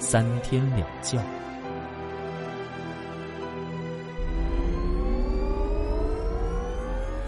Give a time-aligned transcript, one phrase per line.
[0.00, 1.22] 三天两觉。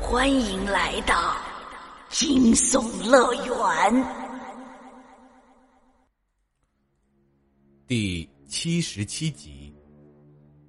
[0.00, 1.36] 欢迎来到
[2.08, 4.04] 惊悚乐园
[7.86, 9.72] 第七十七集。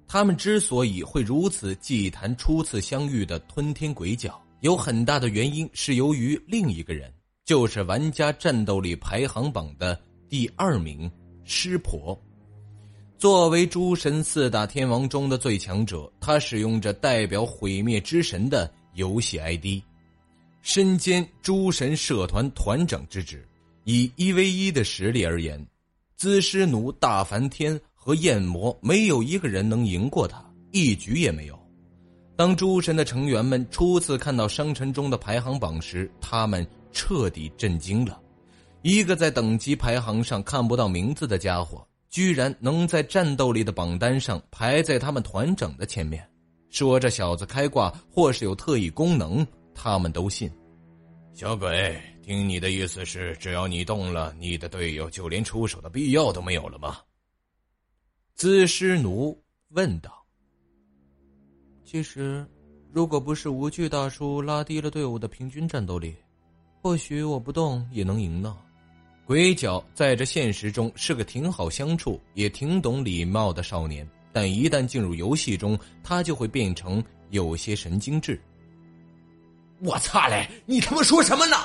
[0.06, 7.10] 他们之所以会如此忌谈初次相遇的吞天鬼角，有很大的原因是由于另一个人，
[7.46, 11.10] 就是玩家战斗力排行榜的第二名
[11.44, 12.18] 师婆。
[13.16, 19.82] 作为诸神四大天王中的最强者，他使用着代表毁灭之神的游戏 ID，
[20.62, 23.46] 身兼诸神社团团长之职。
[23.84, 25.64] 以一 v 一的实力而言，
[26.16, 27.80] 资师奴大梵天。
[28.06, 31.58] 和焰魔没有一个人能赢过他，一局也没有。
[32.36, 38.20] 当诸神的成员们初次看到商城中的排行榜时，他们彻底震惊了。
[38.86, 46.22] 一个在等级排行上看不到名字的家伙，居然能在战斗力的榜单上排在他们团长的前面。
[46.68, 50.52] 说这小子开挂或是有特异功能，他们都信。
[51.32, 56.98] 小鬼，听你的意思是，只要你动了，你的队友就连出手的必要都没有了吗？
[58.34, 60.12] 资师奴问道
[61.86, 62.46] ：“其实，
[62.92, 66.14] 如果不是无惧大叔拉低了队伍的平均战斗力，
[66.82, 68.54] 或许我不动也能赢呢。”
[69.26, 78.38] 鬼脚在这现实中是个挺好相处、也挺懂礼貌的少年，但一旦进入游戏中，他就会变成有些神经质。
[79.80, 80.46] 我擦嘞！
[80.66, 81.56] 你他妈说什么呢？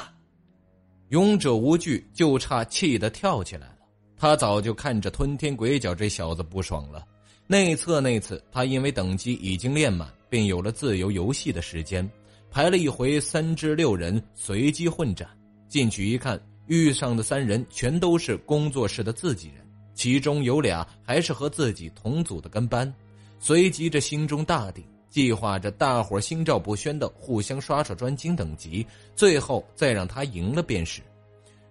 [1.09, 3.75] 勇者无惧就差气得跳起来了。
[4.16, 7.06] 他早就看着吞天鬼角这小子不爽了。
[7.46, 12.09] 内测那次，他因为等级已经练满，便有了自由游戏的时间，
[12.50, 15.28] 排了一回三至六人随机混战。
[15.68, 22.91] 进去一看，遇上的三人全都是工作室的自己人，其中有俩还是和自己同组的跟班。
[23.40, 28.85] 随即这心中大定，计划着大伙心照不宣的互相刷刷专精等级，
[29.16, 31.02] 最后再让他赢了便是。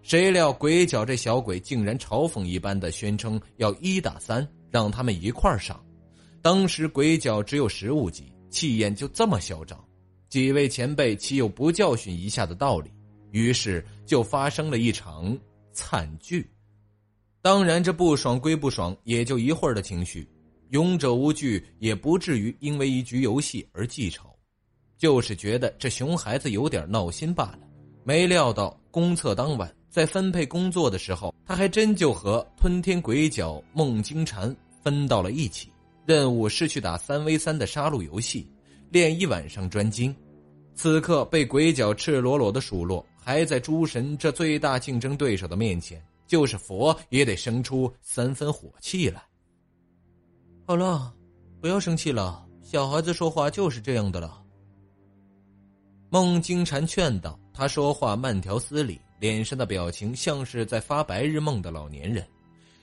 [0.03, 5.81] 谁料鬼脚这小鬼竟然嘲讽一般的宣称要一打三，让他们一块儿上。
[6.43, 9.79] 当时鬼脚只有十五级，气焰就这么嚣张，
[10.29, 12.91] 几位前辈岂有不教训一下的道理？
[13.31, 15.37] 于是就发生了一场
[15.73, 16.49] 惨剧。
[17.41, 20.29] 当然，这不爽归不爽，也就一会儿的情绪。
[20.71, 24.29] 勇者无惧也不至于因为一局游戏而记仇，
[24.97, 27.61] 就是觉得这熊孩子有点闹心罢了。
[28.05, 29.73] 没料到公测当晚。
[29.91, 35.73] 在分配工作的时候，他还真就和吞天鬼角梦金蝉分到了一起。
[36.07, 38.47] 任务是去打三 v 三的杀戮游戏，
[38.91, 40.15] 练一晚上专精。
[40.75, 49.23] 此刻被鬼角赤裸裸的数落，还在诸神这最大竞争对手的面前，就是佛也得生出三分火气来。
[50.67, 51.15] 好了，
[51.61, 54.43] 不要生气了，小孩子说话就是这样的了。
[56.09, 58.99] 梦金蝉劝道，他说话慢条斯理。
[59.21, 62.27] 脸上的表情像是在发白日梦的老年人，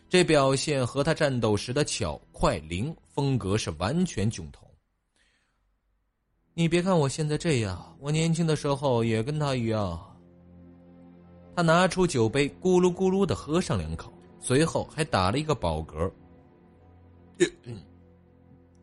[0.07, 4.69] 这表现和他战斗时的巧快灵风格是完全迥同。
[6.53, 10.14] 你别看我现在这样，我年轻的时候也跟他一样。
[11.55, 16.11] 他拿出酒杯，咕噜咕噜的喝上两口，随后还打了一个饱嗝。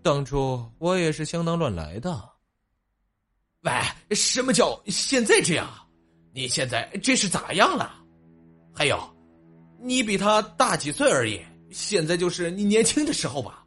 [0.03, 2.29] 当初我也是相当乱来的。
[3.63, 5.69] 喂，什么叫现在这样？
[6.33, 7.95] 你现在这是咋样了？
[8.73, 8.99] 还有，
[9.79, 11.39] 你比他大几岁而已，
[11.71, 13.65] 现在就是你年轻的时候吧。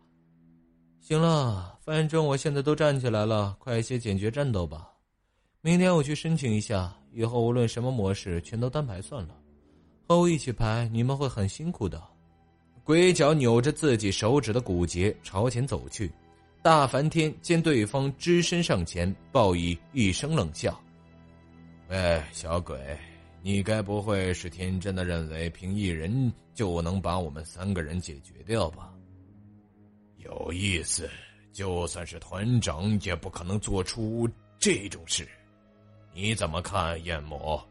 [1.00, 4.89] 行了，反正我现在都站起来了，快些解决战斗吧。
[5.65, 9.35] 明天我去申请一下，以后无论什么模式，全都单排算了。
[10.07, 12.00] 和我一起排，你们会很辛苦的。
[12.83, 16.12] 鬼脚扭着自己手指的骨节朝前走去。
[16.62, 20.79] 大梵天见对方只身上前，报以一声冷笑。
[21.89, 22.77] 喂，小鬼，
[23.41, 28.94] 你该不会是天真的认为凭一人就能把我们三个人解决掉吧？
[30.17, 31.09] 有意思，
[31.51, 34.29] 就算是团长也不可能做出
[34.59, 35.27] 这种事。
[36.15, 37.62] 你怎么看，焰魔？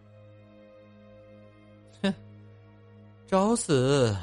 [2.02, 2.14] 哼，
[3.26, 4.14] 找死！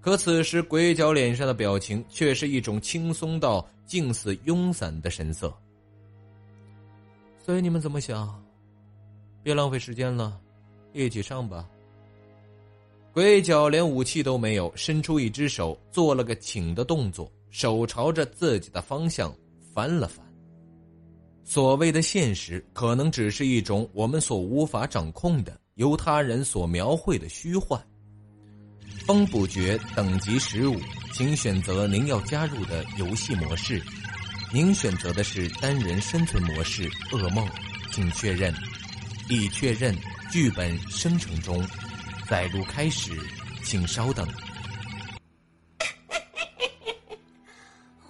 [0.00, 5.54] 可此时鬼脚脸上的表情却是一种轻松到近似慵散的神色。
[7.38, 8.44] 所以你们怎么想？
[9.42, 10.40] 别浪费时间了，
[10.92, 11.70] 一起上吧。
[13.12, 19.32] 鬼脚连武器都没有，伸出一只手，做了个请的动作，手朝着自己的方向
[19.72, 20.23] 翻了翻。
[21.44, 27.80] 所谓的现实，可能只是一种我们所无法掌控的、由他人所描绘的虚幻。
[29.06, 30.80] 风不绝等级十五，
[31.12, 33.80] 请选择您要加入的游戏模式。
[34.52, 36.88] 您选择的是单人生存模式。
[37.10, 37.46] 噩梦，
[37.92, 38.54] 请确认。
[39.28, 39.94] 已确认。
[40.32, 41.62] 剧本生成中。
[42.26, 43.12] 载入开始，
[43.62, 44.26] 请稍等。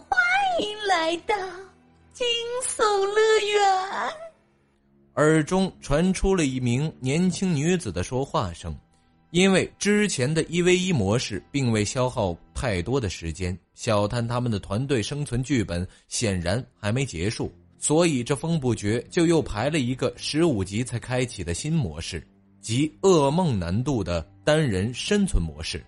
[0.09, 0.17] 欢
[0.61, 1.35] 迎来到
[2.15, 2.25] 惊
[2.65, 4.13] 悚乐园。
[5.17, 8.75] 耳中传出了一名年轻女子的说话声。
[9.33, 22.25] 因为之前的一 v 一模式并未消耗太多的时间，小探他们的团队生存剧本显然还没结束，所以这风不绝就又排了一个十五级才开启的新模式，
[22.61, 25.85] 即噩梦难度的单人生存模式。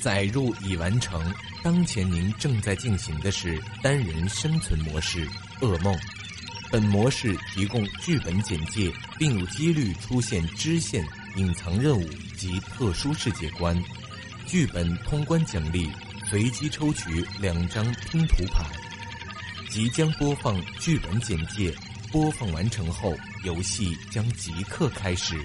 [0.00, 5.26] 载入已完成，当前您正在进行的是单人生存模式
[5.60, 5.96] 噩梦。
[6.70, 11.04] 本模式提供剧本简介，并有几率出现支线。
[11.36, 13.78] 隐藏任务及特殊世界观，
[14.46, 15.90] 剧本通关奖励
[16.30, 18.64] 随机抽取两张拼图牌。
[19.68, 21.74] 即将播放剧本简介，
[22.10, 25.36] 播放完成后，游戏将即刻开始。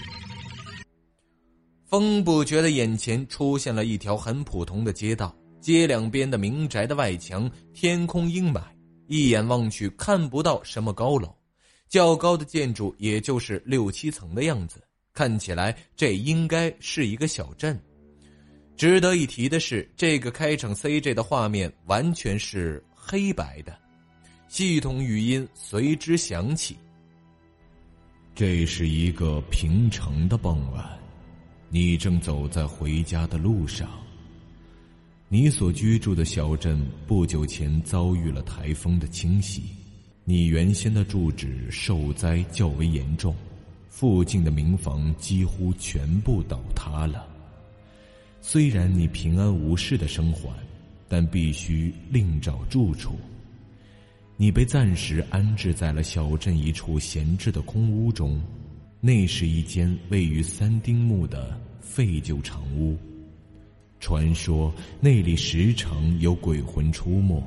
[1.91, 8.61] 风不觉的眼前出现了一条很普通的街道，街两边的民宅的外墙天空阴霾，
[9.07, 11.35] 一眼望去看不到什么高楼，
[11.89, 14.81] 较高的建筑也就是六七层的样子。
[15.13, 17.77] 看起来这应该是一个小镇。
[18.77, 23.77] 值得一提的是，这个开场 CJ 的画面完全是黑白的，
[24.47, 26.77] 系统语音随之响起。
[28.33, 31.00] 这是一个平常的傍晚，
[31.73, 33.89] 你正走在回家的路上。
[35.29, 39.63] 你所居住的小镇不久前遭遇了台风的侵袭，
[40.25, 43.33] 你原先的住址受灾较为严重。
[43.87, 47.25] 附近的民房几乎全部倒塌了。
[48.41, 50.49] 虽然你平安无事的生还，
[51.07, 53.17] 但必须另找住处。
[54.35, 58.41] 你被暂时安置在了小镇一处闲置的空屋中，
[59.01, 62.95] 那是一间位于三丁目的废旧长屋。
[63.99, 67.43] 传说那里时常有鬼魂出没，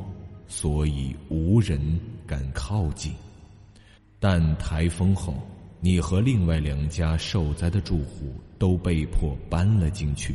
[0.47, 1.81] 所以无人
[2.27, 3.13] 敢靠近。
[4.21, 5.35] 但台风后。
[5.81, 10.35] 你和另外两家受灾的住户都被迫搬了进去，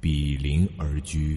[0.00, 1.36] 比邻而居。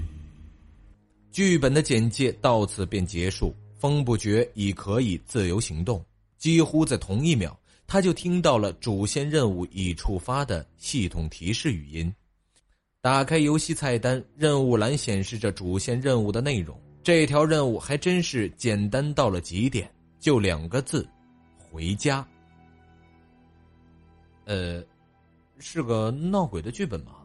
[1.31, 6.05] 剧本的简介到此便结束，风不绝已可以自由行动。
[6.37, 12.13] 几乎在同一秒，他就听到了主线任务已触发的系统提示语音。
[13.01, 16.79] 打开游戏菜单，任务栏显示着主线任务的内容。
[17.03, 19.87] 这条任务还真是简单到了极点，
[20.19, 21.07] 就两个字：
[21.57, 22.27] 回家。
[24.45, 24.83] 呃，
[25.59, 27.17] 是个闹鬼的剧本吗？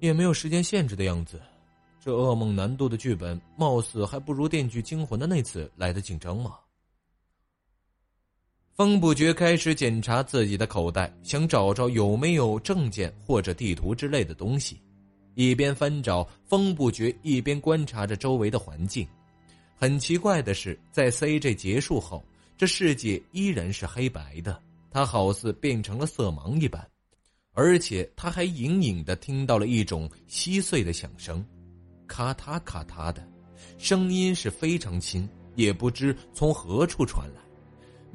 [0.00, 1.40] 也没有时间限制的样子。
[2.00, 6.56] 这噩梦难度的剧本，貌似还不如《电锯惊魂》的那次来的紧张吗。
[8.76, 14.78] 风不觉开始检查自己的口袋，想找找有没有证件或者地图之类的东西。
[15.34, 19.08] 一边翻找，风不觉一边观察着周围的环境。
[19.74, 22.22] 很奇怪的是，在 CJ 结束后，
[22.58, 24.62] 这世界依然是黑白的。
[24.90, 26.86] 他好似变成了色盲一般，
[27.54, 31.42] 而且他还隐隐的听到了一种稀碎的响声，
[32.06, 33.26] 咔嗒咔嗒的，
[33.78, 37.40] 声音是非常轻，也不知从何处传来。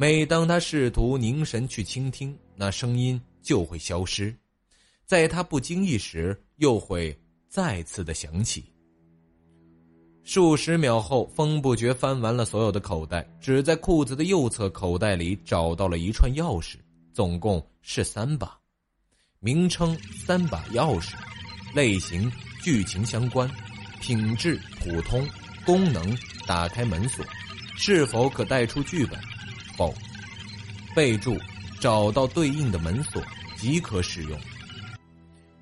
[0.02, 4.36] 每当他试图凝神去倾听，那声音就会消失，
[5.06, 7.16] 在他不经意时又会
[7.48, 8.66] 再次的响起。
[10.24, 16.78] 数十秒后，风不觉翻完了所有的口袋，只在裤子的右侧口袋里找到了一串钥匙，
[17.14, 18.58] 总共是三把，
[19.40, 21.14] 名称三把钥匙，
[21.76, 22.28] 类型
[22.64, 23.48] 剧情相关，
[24.00, 25.24] 品质普通，
[25.64, 26.18] 功能
[26.48, 27.24] 打开门锁，
[27.78, 29.20] 是否可带出剧本？
[29.82, 29.94] 哦。
[30.96, 31.38] 备注：
[31.80, 33.22] 找到对应的门锁
[33.58, 34.40] 即可使用。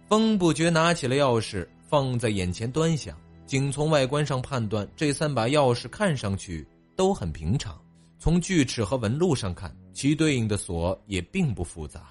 [0.07, 3.15] 风不觉拿起了钥匙，放在眼前端详。
[3.45, 7.79] 仅从外观上判断，这三把钥匙看上去都很平常。
[8.19, 12.09] 从锯齿和纹路上看，其对应的锁也并不复杂。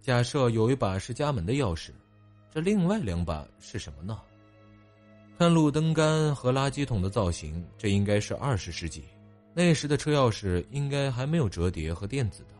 [0.00, 1.90] 假设有一把是家门的钥匙，
[2.54, 4.18] 这另外两把是什么呢？
[5.38, 9.04] 看路灯杆和垃圾桶的造型，这应该是二十世纪。
[9.58, 12.50] 那时的车钥匙应该还没有折叠和电子的，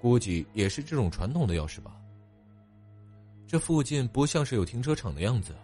[0.00, 1.94] 估计也是这种传统的钥匙吧。
[3.46, 5.54] 这附近不像是有停车场的样子，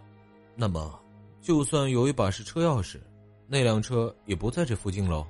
[0.55, 1.01] 那么，
[1.41, 2.99] 就算有一把是车钥匙，
[3.47, 5.25] 那辆车也不在这附近喽。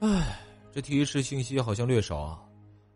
[0.00, 0.40] 唉，
[0.72, 2.42] 这提示信息好像略少啊！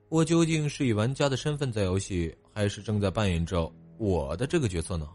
[0.08, 5.08] 我究竟是以玩家的身份在游戏，还是正在扮演着我的这个角色呢？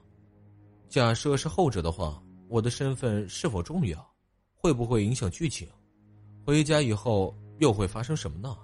[0.87, 4.09] 假设是后者的话，我的身份是否重要？
[4.55, 5.67] 会不会影响剧情？
[6.45, 8.55] 回家以后又会发生什么呢？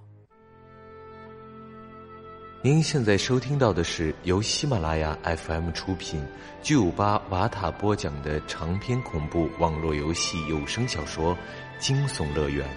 [2.63, 6.25] 您现在收听到的是由喜马拉雅 FM 出品、
[6.63, 11.35] 巨五八瓦塔播讲的长篇恐怖网络游戏有声小说
[11.79, 12.67] 《惊悚乐园》，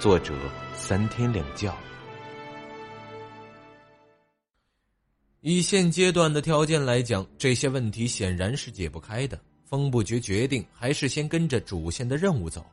[0.00, 0.34] 作者
[0.74, 1.74] 三天两觉。
[5.40, 9.40] 以现阶段的条件来讲，这些问题显然是解不开的。
[9.64, 12.66] 风不觉决定还是先跟着主线的任务走，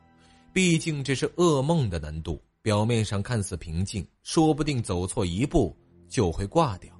[0.52, 2.42] 毕竟这是噩梦的难度。
[2.60, 5.76] 表面上看似平静，说不定走错一步。
[6.10, 6.90] 就会挂掉，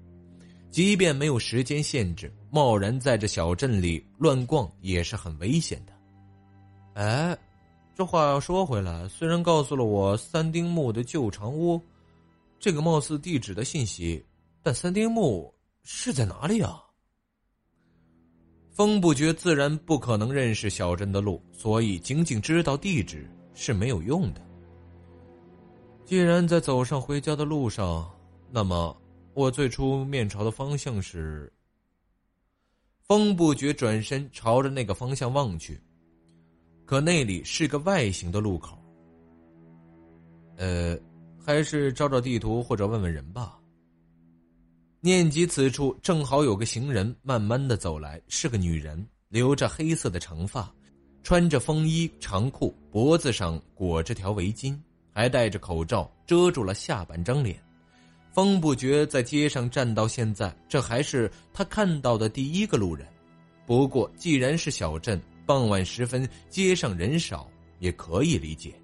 [0.71, 5.95] 即便没有时间限制，贸然在这小镇里乱逛也是很危险的。
[6.93, 7.35] 哎，
[7.95, 11.81] 这话要说回来，虽然告诉了我三丁目的旧长屋，
[12.61, 14.23] 这个貌似地址的信息，
[14.63, 15.51] 但三丁目
[15.83, 16.85] 是在哪里啊？
[18.75, 23.27] 风不觉自然不可能认识小镇的路，所以仅仅知道地址
[23.61, 24.41] 是没有用的。
[26.05, 28.09] 既然在走上回家的路上。
[28.51, 28.97] 那么，
[29.35, 31.53] 我最初面朝的方向是。
[33.03, 35.79] 风不觉转身朝着那个方向望去，
[36.87, 38.79] 可那里是个外形的路口。
[40.57, 40.97] 呃，
[41.45, 43.59] 还是照照地图或者问问人吧。
[45.01, 50.75] 念及此处正好有个行人慢慢的走来，是个女人，留着黑色的长发，
[51.23, 54.79] 穿着风衣长裤，脖子上裹着条围巾，
[55.13, 57.59] 还戴着口罩，遮住了下半张脸。
[58.33, 63.07] 风不觉在街上站到现在，这还是他看到的第一个路人。
[63.67, 68.75] 不过，既然是小镇，傍晚时分街上人少，也可以理解。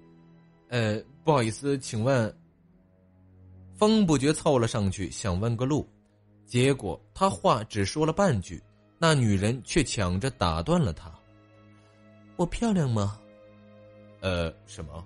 [0.69, 2.35] 呃，不好意思，请问。
[3.77, 5.87] 风不觉凑了上去，想问个路，
[6.45, 8.61] 结果他话只说了半句，
[8.97, 11.11] 那女人却抢着打断了他
[12.35, 13.19] ：“我漂亮吗？”
[14.21, 15.03] 呃，什么？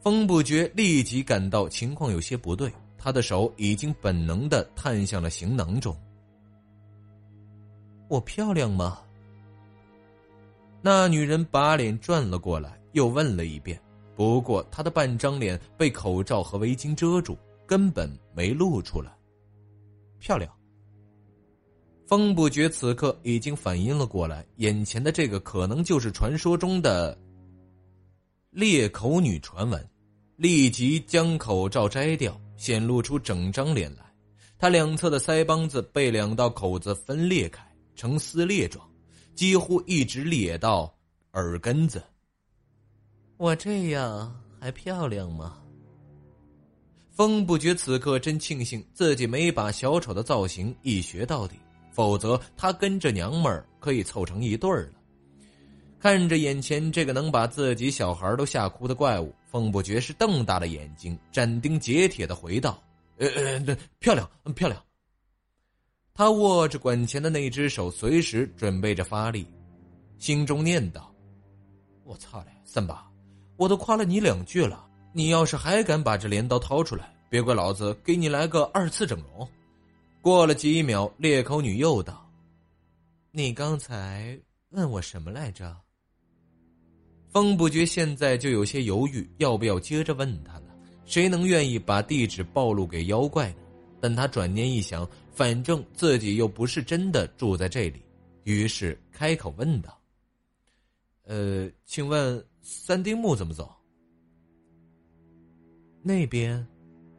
[0.00, 2.72] 风不觉立即感到情况有些不对。
[2.98, 5.96] 他的手已经本能的探向了行囊中。
[8.08, 8.98] 我漂亮吗？
[10.80, 13.80] 那女人把脸转了过来，又问了一遍。
[14.16, 19.12] 不过她的半张脸被口罩和围巾遮住，根本没露出来。
[20.18, 20.55] 漂亮。
[22.06, 27.18] 风不觉此刻已经反应了过来，眼前的这个可能就是传说中的
[28.50, 29.88] 裂口女传闻，
[30.36, 32.40] 立即将口罩摘掉。
[32.56, 34.02] 显露出整张脸来，
[34.58, 37.62] 他两侧的腮帮子被两道口子分裂开，
[37.94, 38.82] 呈撕裂状，
[39.34, 40.90] 几乎一直裂到
[41.34, 42.02] 耳根子。
[43.36, 45.58] 我这样还漂亮吗？
[47.12, 51.56] 风不觉此刻真庆幸自己没把小丑的造型一学到底，
[51.96, 54.92] 否则他跟着娘们儿可以凑成一对儿了。
[55.98, 59.34] 看着眼前这个能把自己小孩都吓哭的怪物。
[59.46, 62.78] 风不觉是瞪大了眼睛，斩钉截铁的回道
[63.16, 63.28] ：“呃，
[63.98, 64.78] 漂亮，漂亮。”
[66.12, 69.46] 他握着管钳的那只手，随时准备着发力，
[70.18, 71.10] 心中念道
[72.04, 73.10] ：“我操嘞，三八，
[73.56, 79.48] 我都夸了你两句了，你要是还敢把这镰刀掏出来，别怪老子给你来个二次整容。”
[80.26, 82.28] 过了几秒，裂口女又道
[83.30, 84.36] ：“你刚才
[84.70, 85.76] 问我什么来着？”
[87.30, 90.76] 风不觉现在就有些犹豫，要不要接着问他了？
[91.04, 93.58] 谁能愿意把地址暴露给妖怪呢？
[94.00, 98.02] 但他转念一想，反正自己又不是真的住在这里，
[98.42, 99.96] 于是开口问道
[101.22, 103.72] ：“呃，请问三丁目怎么走？”
[106.02, 106.66] 那边，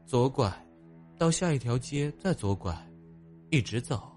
[0.06, 0.54] 左拐，
[1.18, 2.78] 到下一条街再左拐，
[3.50, 4.12] 一直走。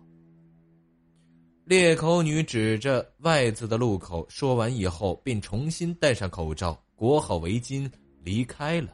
[1.64, 7.88] 裂口女指着外侧的路口，说完以后，便重新戴上口罩，裹好围巾，
[8.24, 8.88] 离开了。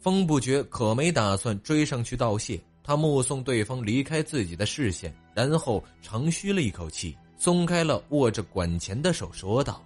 [0.00, 9.84] 风不觉可没打算追上去道谢，他目送对方离开自己的视线，然后长吁了一口气，松开了握着管钳的手，说道：“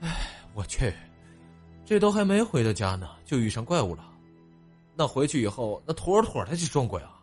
[0.00, 0.10] 哎，
[0.52, 0.92] 我去，
[1.86, 4.12] 这都还没回到家呢，就遇上怪物了。
[4.94, 7.18] 那回去以后，那妥妥的是撞鬼啊！”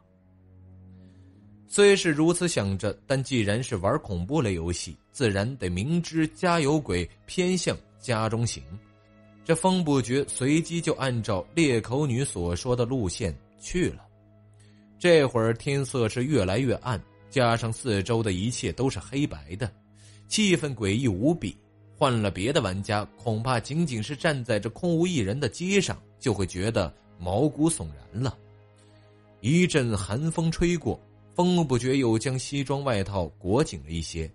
[1.72, 8.64] 虽是如此想着，但既然是玩恐怖类游戏，自然得明知家有鬼，偏向家中行。
[9.46, 14.04] 这风不觉随即就按照裂口女所说的路线去了。
[14.98, 17.00] 这会儿天色是越来越暗，
[17.30, 19.72] 加上四周的一切都是黑白的，
[20.28, 21.56] 气氛诡异无比。
[21.96, 28.36] 换了别的玩家，恐怕仅仅是站在这空无一人的街上，就会觉得毛骨悚然了。
[29.42, 31.00] 一阵寒风吹过。
[31.40, 34.30] 风不觉又将西装外套裹紧了一些，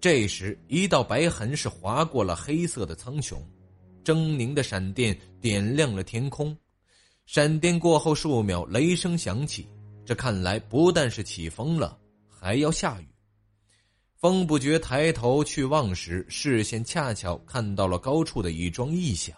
[0.00, 3.36] 这时一道白痕是划过了黑色的苍穹，
[4.02, 6.56] 狰狞的闪电点亮了天空。
[7.26, 9.68] 闪电过后数秒，雷声响起，
[10.02, 13.08] 这看来不但是起风了，还要下雨。
[14.16, 19.36] 风不觉抬头去望时，视线恰巧看到了高处的一桩异象，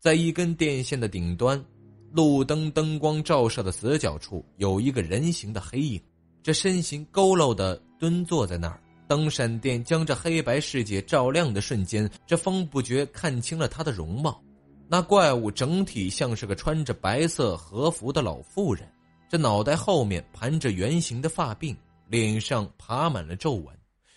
[0.00, 1.64] 在一根电线的顶端。
[2.12, 6.00] 路灯灯光照射的死角处有一个人形的黑影，
[6.42, 8.78] 这身形佝偻的蹲坐在那儿。
[9.08, 14.42] 当闪电将这黑白世界照亮的瞬间，这风不觉看清了他的容貌。
[14.88, 18.86] 那怪物整体像是个穿着白色和服的老妇人，
[19.28, 21.74] 这脑袋后面盘着圆形的发鬓，
[22.08, 23.74] 脸上爬满了皱纹，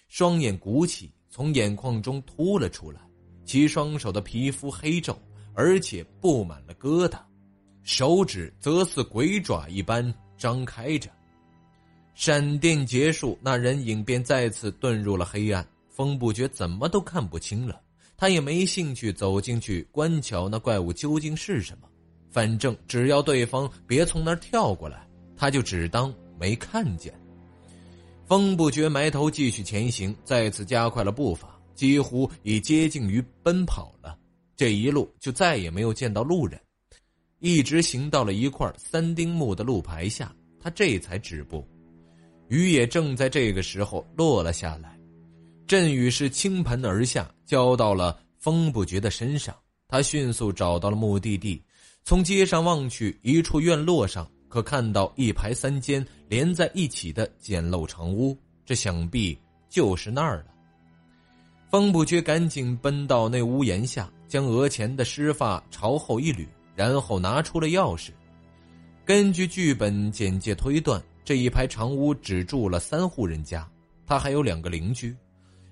[0.09, 2.99] 双眼鼓起，从眼眶中凸了出来。
[3.45, 5.17] 其双手的皮肤黑皱，
[5.53, 7.19] 而且布满了疙瘩。
[7.85, 11.07] 手指则似鬼爪一般张开着，
[12.15, 15.65] 闪电结束，那人影便再次遁入了黑暗。
[15.87, 17.79] 风不觉怎么都看不清了，
[18.17, 21.87] 他也没兴趣走进去观瞧那怪物究竟是什么。
[22.31, 27.13] 反正只要对方别从那儿跳过来，他就只当没看见。
[28.25, 34.17] 风不觉埋头继续前行，再次加快了步伐，几乎已接近于奔跑了。
[34.57, 36.59] 这一路就再也没有见到路人。
[37.45, 41.63] 一直行到了一块三丁目的路牌下，他这才止步。
[42.47, 44.97] 雨也正在这个时候落了下来，
[45.67, 49.55] 阵雨是倾盆而下，浇到了风不觉的身上。
[49.87, 51.61] 他迅速找到了目的地，
[52.03, 59.37] 从街上望去，一处院落上可看到一排三间连在一起的简陋长屋，这想必
[59.69, 60.45] 就是那儿了。
[61.69, 66.43] 风不觉赶紧奔到那屋檐下，将额前的湿发朝后一捋。
[66.75, 68.09] 然后拿出了钥匙。
[69.05, 73.67] 根据剧本简介推断，这一排长屋只住了三户人家，
[74.05, 75.15] 他还有两个邻居。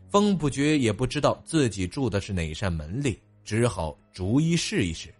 [0.10, 5.14] 风不觉也不知道自己住的是哪扇门里，只好逐一试一试。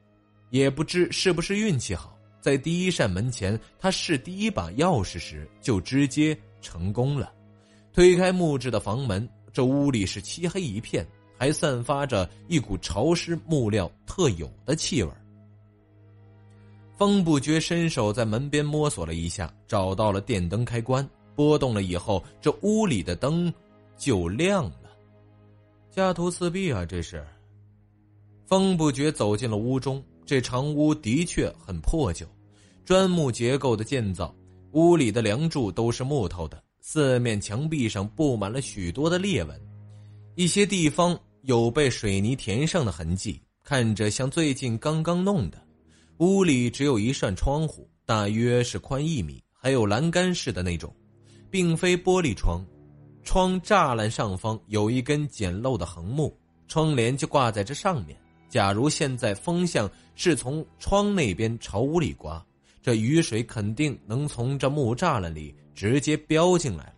[0.52, 7.34] 也不知是不是运气好，在第一扇门前，他试第一把钥匙时就直接成功了。
[7.92, 11.04] 推开木质的房门，这屋里是漆黑一片，
[11.40, 15.12] 还散发着一股潮湿木料特有的气味。
[16.96, 23.52] 风不觉伸手在门边摸索了一下，找到了电灯开关，拨动了以后，这屋里的灯
[23.98, 24.92] 就亮了。
[25.90, 26.86] 家徒四壁啊！
[26.86, 27.26] 这是。
[28.46, 32.26] 风不觉走进了屋中，这长屋的确很破旧，
[32.86, 34.34] 砖木结构的建造，
[34.74, 39.60] 屋里的梁柱都是木头的，四面墙壁上布满了许多的裂纹，
[40.36, 45.63] 一些地方有被水泥填上的痕迹，看着像最近刚刚弄的。
[46.24, 50.96] 屋里只有一扇窗户，大约是宽一米，还有栏杆式的那种，
[51.52, 52.66] 并非玻璃窗。
[53.26, 56.34] 窗栅栏上方有一根简陋的横木，
[56.66, 58.18] 窗帘就挂在这上面。
[58.48, 62.42] 假如现在风向是从窗那边朝屋里刮，
[62.82, 66.96] 这雨水肯定能从这木栅栏里直接飙进来了。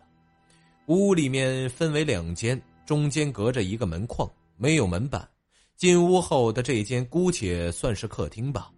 [0.86, 5.28] 屋里面分为两间，中间隔着一个门框，没有门板。
[5.76, 8.70] 进屋后的这间姑且算是客厅吧。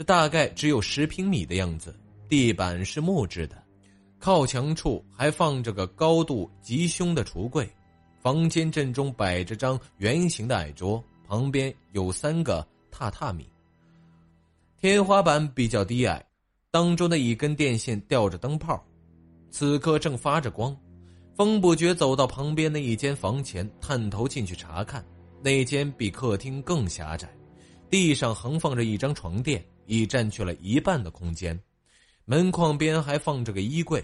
[0.00, 1.94] 这大概只有十平米的样子，
[2.26, 3.62] 地板是木质的，
[4.18, 7.70] 靠墙处还放着个高度极凶的橱柜，
[8.18, 13.46] 房间正中摆着张圆形的矮桌，旁边有三个榻榻米。
[14.78, 16.24] 天花板比较低矮，
[16.70, 18.82] 当中的一根电线吊着灯泡，
[19.50, 20.74] 此刻正发着光。
[21.36, 25.04] 风不觉走到旁边的一间房前，探头进去查看，
[25.42, 27.28] 那间比客厅更狭窄，
[27.90, 29.62] 地上横放着一张床垫。
[29.90, 31.60] 已占据了一半的空间，
[32.24, 34.00] 门框边还放着个衣柜。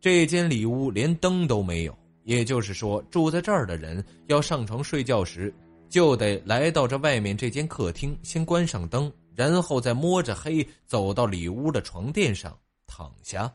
[0.00, 1.94] 这间里屋连灯都没有，
[2.24, 5.54] 也就是说，住在这儿的人要上床睡觉时，
[5.90, 13.52] 就得来到这外面这间客厅，先关上灯，然后再摸着黑走到里屋的床垫上躺下。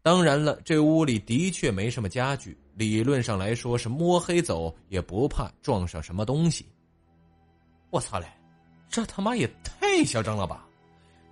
[0.00, 6.64] 当然了，这屋里的确没什么家具，理论上来说是摸黑走也不怕撞上什么东西。
[7.90, 8.26] 我操嘞，
[8.88, 10.66] 这他妈也太嚣张了吧！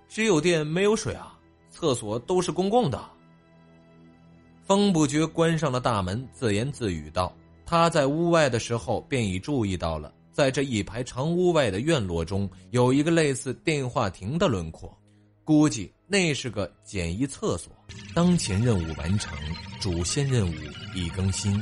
[0.07, 1.37] 只有电没有水啊！
[1.69, 3.03] 厕所都是公共的。
[4.63, 14.97] 风不觉关上了大门，自言自语道：“他在屋外的时候便已注意到了，在这一排长屋外的院落中，有一个类似电话亭的轮廓，
[15.43, 17.71] 估计那是个简易厕所。
[18.15, 19.37] 当前任务完成，
[19.79, 20.55] 主线任务
[20.95, 21.61] 已更新。”